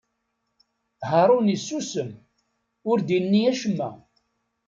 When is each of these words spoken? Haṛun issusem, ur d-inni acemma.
Haṛun 1.09 1.51
issusem, 1.55 2.11
ur 2.89 2.97
d-inni 3.01 3.41
acemma. 3.51 3.89